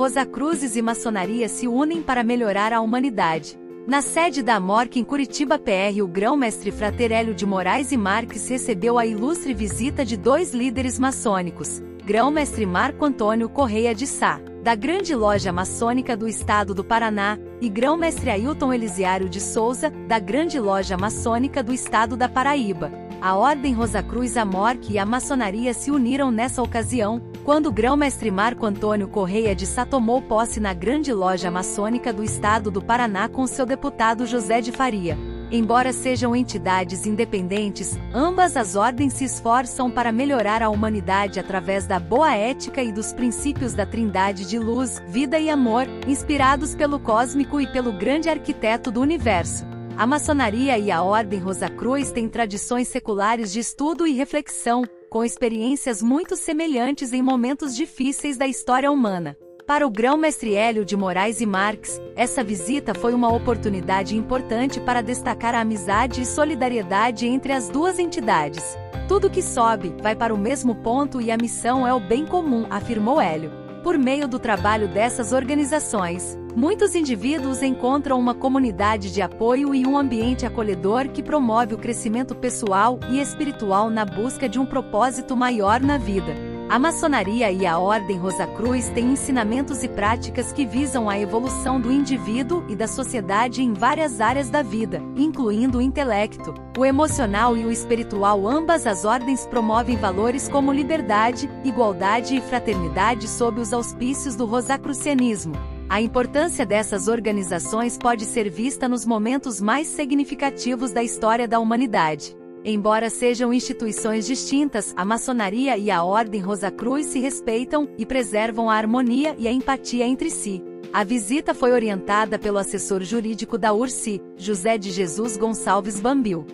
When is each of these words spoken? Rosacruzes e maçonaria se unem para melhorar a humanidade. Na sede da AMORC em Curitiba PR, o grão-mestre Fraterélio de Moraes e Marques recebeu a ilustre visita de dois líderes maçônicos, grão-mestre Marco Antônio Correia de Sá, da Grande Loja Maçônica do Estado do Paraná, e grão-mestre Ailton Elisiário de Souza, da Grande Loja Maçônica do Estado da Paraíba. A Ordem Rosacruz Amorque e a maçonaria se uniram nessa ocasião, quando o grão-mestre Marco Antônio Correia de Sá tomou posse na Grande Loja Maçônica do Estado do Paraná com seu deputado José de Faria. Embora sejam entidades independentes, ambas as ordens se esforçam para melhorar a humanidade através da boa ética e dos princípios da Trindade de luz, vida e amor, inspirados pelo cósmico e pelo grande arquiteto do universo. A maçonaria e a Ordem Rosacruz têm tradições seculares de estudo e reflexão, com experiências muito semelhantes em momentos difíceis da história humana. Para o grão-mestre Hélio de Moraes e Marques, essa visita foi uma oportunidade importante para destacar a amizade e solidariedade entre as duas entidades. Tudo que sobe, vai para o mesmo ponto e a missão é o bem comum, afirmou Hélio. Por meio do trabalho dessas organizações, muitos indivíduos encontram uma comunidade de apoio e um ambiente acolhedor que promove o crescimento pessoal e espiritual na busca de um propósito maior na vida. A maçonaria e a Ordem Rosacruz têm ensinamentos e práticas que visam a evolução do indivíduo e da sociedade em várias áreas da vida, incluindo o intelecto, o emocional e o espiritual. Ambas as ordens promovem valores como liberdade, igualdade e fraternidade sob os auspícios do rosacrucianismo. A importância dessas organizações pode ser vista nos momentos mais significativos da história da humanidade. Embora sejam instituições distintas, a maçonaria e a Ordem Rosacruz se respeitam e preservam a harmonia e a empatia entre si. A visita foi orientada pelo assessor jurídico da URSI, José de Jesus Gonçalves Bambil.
Rosacruzes 0.00 0.76
e 0.76 0.80
maçonaria 0.80 1.46
se 1.46 1.68
unem 1.68 2.00
para 2.00 2.24
melhorar 2.24 2.72
a 2.72 2.80
humanidade. 2.80 3.60
Na 3.86 4.00
sede 4.00 4.42
da 4.42 4.54
AMORC 4.54 4.98
em 4.98 5.04
Curitiba 5.04 5.58
PR, 5.58 6.02
o 6.02 6.08
grão-mestre 6.08 6.70
Fraterélio 6.70 7.34
de 7.34 7.44
Moraes 7.44 7.92
e 7.92 7.98
Marques 7.98 8.48
recebeu 8.48 8.98
a 8.98 9.04
ilustre 9.04 9.52
visita 9.52 10.02
de 10.02 10.16
dois 10.16 10.54
líderes 10.54 10.98
maçônicos, 10.98 11.82
grão-mestre 12.02 12.64
Marco 12.64 13.04
Antônio 13.04 13.46
Correia 13.50 13.94
de 13.94 14.06
Sá, 14.06 14.40
da 14.62 14.74
Grande 14.74 15.14
Loja 15.14 15.52
Maçônica 15.52 16.16
do 16.16 16.26
Estado 16.26 16.72
do 16.74 16.82
Paraná, 16.82 17.38
e 17.60 17.68
grão-mestre 17.68 18.30
Ailton 18.30 18.72
Elisiário 18.72 19.28
de 19.28 19.38
Souza, 19.38 19.90
da 20.08 20.18
Grande 20.18 20.58
Loja 20.58 20.96
Maçônica 20.96 21.62
do 21.62 21.74
Estado 21.74 22.16
da 22.16 22.26
Paraíba. 22.26 22.90
A 23.20 23.36
Ordem 23.36 23.74
Rosacruz 23.74 24.38
Amorque 24.38 24.94
e 24.94 24.98
a 24.98 25.04
maçonaria 25.04 25.74
se 25.74 25.90
uniram 25.90 26.30
nessa 26.30 26.62
ocasião, 26.62 27.20
quando 27.44 27.66
o 27.66 27.72
grão-mestre 27.72 28.30
Marco 28.30 28.66
Antônio 28.66 29.08
Correia 29.08 29.54
de 29.54 29.66
Sá 29.66 29.84
tomou 29.86 30.20
posse 30.20 30.60
na 30.60 30.74
Grande 30.74 31.12
Loja 31.12 31.50
Maçônica 31.50 32.12
do 32.12 32.22
Estado 32.22 32.70
do 32.70 32.82
Paraná 32.82 33.28
com 33.28 33.46
seu 33.46 33.64
deputado 33.64 34.26
José 34.26 34.60
de 34.60 34.72
Faria. 34.72 35.16
Embora 35.52 35.92
sejam 35.92 36.36
entidades 36.36 37.06
independentes, 37.06 37.98
ambas 38.14 38.56
as 38.56 38.76
ordens 38.76 39.14
se 39.14 39.24
esforçam 39.24 39.90
para 39.90 40.12
melhorar 40.12 40.62
a 40.62 40.68
humanidade 40.68 41.40
através 41.40 41.86
da 41.86 41.98
boa 41.98 42.32
ética 42.32 42.82
e 42.82 42.92
dos 42.92 43.12
princípios 43.12 43.72
da 43.72 43.84
Trindade 43.84 44.44
de 44.44 44.58
luz, 44.58 45.02
vida 45.08 45.40
e 45.40 45.50
amor, 45.50 45.86
inspirados 46.06 46.76
pelo 46.76 47.00
cósmico 47.00 47.60
e 47.60 47.66
pelo 47.66 47.92
grande 47.92 48.28
arquiteto 48.28 48.92
do 48.92 49.00
universo. 49.00 49.69
A 50.00 50.06
maçonaria 50.06 50.78
e 50.78 50.90
a 50.90 51.02
Ordem 51.02 51.38
Rosacruz 51.38 52.10
têm 52.10 52.26
tradições 52.26 52.88
seculares 52.88 53.52
de 53.52 53.60
estudo 53.60 54.06
e 54.06 54.14
reflexão, 54.14 54.82
com 55.10 55.22
experiências 55.22 56.02
muito 56.02 56.36
semelhantes 56.36 57.12
em 57.12 57.20
momentos 57.20 57.76
difíceis 57.76 58.38
da 58.38 58.46
história 58.46 58.90
humana. 58.90 59.36
Para 59.66 59.86
o 59.86 59.90
grão-mestre 59.90 60.54
Hélio 60.54 60.86
de 60.86 60.96
Moraes 60.96 61.42
e 61.42 61.46
Marques, 61.46 62.00
essa 62.16 62.42
visita 62.42 62.94
foi 62.94 63.12
uma 63.12 63.30
oportunidade 63.30 64.16
importante 64.16 64.80
para 64.80 65.02
destacar 65.02 65.54
a 65.54 65.60
amizade 65.60 66.22
e 66.22 66.26
solidariedade 66.26 67.26
entre 67.26 67.52
as 67.52 67.68
duas 67.68 67.98
entidades. 67.98 68.78
Tudo 69.06 69.28
que 69.28 69.42
sobe, 69.42 69.94
vai 70.00 70.16
para 70.16 70.32
o 70.32 70.38
mesmo 70.38 70.76
ponto 70.76 71.20
e 71.20 71.30
a 71.30 71.36
missão 71.36 71.86
é 71.86 71.92
o 71.92 72.00
bem 72.00 72.24
comum, 72.24 72.66
afirmou 72.70 73.20
Hélio. 73.20 73.59
Por 73.82 73.96
meio 73.96 74.28
do 74.28 74.38
trabalho 74.38 74.88
dessas 74.88 75.32
organizações, 75.32 76.36
muitos 76.54 76.94
indivíduos 76.94 77.62
encontram 77.62 78.18
uma 78.18 78.34
comunidade 78.34 79.10
de 79.10 79.22
apoio 79.22 79.74
e 79.74 79.86
um 79.86 79.96
ambiente 79.96 80.44
acolhedor 80.44 81.08
que 81.08 81.22
promove 81.22 81.74
o 81.74 81.78
crescimento 81.78 82.34
pessoal 82.34 83.00
e 83.10 83.18
espiritual 83.18 83.88
na 83.88 84.04
busca 84.04 84.46
de 84.46 84.58
um 84.58 84.66
propósito 84.66 85.34
maior 85.34 85.80
na 85.80 85.96
vida. 85.96 86.49
A 86.70 86.78
maçonaria 86.78 87.50
e 87.50 87.66
a 87.66 87.80
Ordem 87.80 88.16
Rosacruz 88.16 88.90
têm 88.90 89.10
ensinamentos 89.10 89.82
e 89.82 89.88
práticas 89.88 90.52
que 90.52 90.64
visam 90.64 91.10
a 91.10 91.18
evolução 91.18 91.80
do 91.80 91.90
indivíduo 91.90 92.64
e 92.68 92.76
da 92.76 92.86
sociedade 92.86 93.60
em 93.60 93.74
várias 93.74 94.20
áreas 94.20 94.48
da 94.48 94.62
vida, 94.62 95.02
incluindo 95.16 95.78
o 95.78 95.82
intelecto, 95.82 96.54
o 96.78 96.84
emocional 96.86 97.56
e 97.56 97.64
o 97.64 97.72
espiritual. 97.72 98.46
Ambas 98.46 98.86
as 98.86 99.04
ordens 99.04 99.44
promovem 99.46 99.96
valores 99.96 100.48
como 100.48 100.72
liberdade, 100.72 101.50
igualdade 101.64 102.36
e 102.36 102.40
fraternidade 102.40 103.26
sob 103.26 103.60
os 103.60 103.72
auspícios 103.72 104.36
do 104.36 104.46
rosacrucianismo. 104.46 105.54
A 105.88 106.00
importância 106.00 106.64
dessas 106.64 107.08
organizações 107.08 107.98
pode 107.98 108.24
ser 108.24 108.48
vista 108.48 108.88
nos 108.88 109.04
momentos 109.04 109.60
mais 109.60 109.88
significativos 109.88 110.92
da 110.92 111.02
história 111.02 111.48
da 111.48 111.58
humanidade. 111.58 112.39
Embora 112.64 113.08
sejam 113.08 113.54
instituições 113.54 114.26
distintas, 114.26 114.92
a 114.94 115.02
maçonaria 115.02 115.78
e 115.78 115.90
a 115.90 116.04
Ordem 116.04 116.42
Rosacruz 116.42 117.06
se 117.06 117.18
respeitam 117.18 117.88
e 117.96 118.04
preservam 118.04 118.68
a 118.68 118.74
harmonia 118.74 119.34
e 119.38 119.48
a 119.48 119.52
empatia 119.52 120.06
entre 120.06 120.30
si. 120.30 120.62
A 120.92 121.02
visita 121.02 121.54
foi 121.54 121.72
orientada 121.72 122.38
pelo 122.38 122.58
assessor 122.58 123.02
jurídico 123.02 123.56
da 123.56 123.72
URSI, 123.72 124.20
José 124.36 124.76
de 124.76 124.90
Jesus 124.90 125.36
Gonçalves 125.36 126.00
Bambil. 126.00 126.44